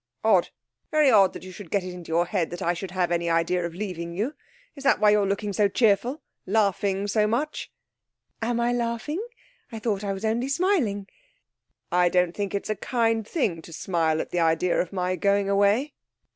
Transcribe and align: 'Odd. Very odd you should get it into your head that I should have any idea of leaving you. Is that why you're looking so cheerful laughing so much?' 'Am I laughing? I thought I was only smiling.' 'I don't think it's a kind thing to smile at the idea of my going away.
'Odd. 0.23 0.49
Very 0.89 1.11
odd 1.11 1.43
you 1.43 1.51
should 1.51 1.69
get 1.69 1.83
it 1.83 1.93
into 1.93 2.07
your 2.07 2.25
head 2.25 2.49
that 2.49 2.63
I 2.63 2.73
should 2.73 2.89
have 2.89 3.11
any 3.11 3.29
idea 3.29 3.63
of 3.63 3.75
leaving 3.75 4.15
you. 4.15 4.33
Is 4.75 4.83
that 4.83 4.99
why 4.99 5.11
you're 5.11 5.27
looking 5.27 5.53
so 5.53 5.67
cheerful 5.67 6.23
laughing 6.47 7.05
so 7.05 7.27
much?' 7.27 7.71
'Am 8.41 8.59
I 8.59 8.73
laughing? 8.73 9.23
I 9.71 9.77
thought 9.77 10.03
I 10.03 10.13
was 10.13 10.25
only 10.25 10.47
smiling.' 10.49 11.05
'I 11.91 12.09
don't 12.09 12.35
think 12.35 12.55
it's 12.55 12.71
a 12.71 12.75
kind 12.75 13.27
thing 13.27 13.61
to 13.61 13.71
smile 13.71 14.19
at 14.21 14.31
the 14.31 14.39
idea 14.39 14.75
of 14.81 14.91
my 14.91 15.15
going 15.15 15.47
away. 15.47 15.93